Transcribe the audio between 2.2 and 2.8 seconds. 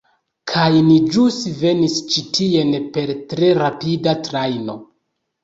tien